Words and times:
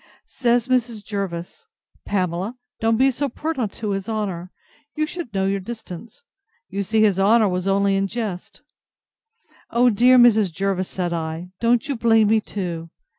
Says 0.33 0.67
Mrs. 0.67 1.05
Jervis, 1.05 1.67
Pamela, 2.07 2.57
don't 2.79 2.97
be 2.97 3.11
so 3.11 3.29
pert 3.29 3.71
to 3.73 3.91
his 3.91 4.09
honour: 4.09 4.49
you 4.95 5.05
should 5.05 5.31
know 5.31 5.45
your 5.45 5.59
distance; 5.59 6.23
you 6.69 6.81
see 6.81 7.03
his 7.03 7.19
honour 7.19 7.47
was 7.47 7.67
only 7.67 7.95
in 7.95 8.07
jest.—O 8.07 9.91
dear 9.91 10.17
Mrs. 10.17 10.51
Jervis, 10.51 10.87
said 10.89 11.13
I, 11.13 11.51
don't 11.59 11.87
you 11.87 11.95
blame 11.95 12.29
me 12.29 12.41
too. 12.41 12.89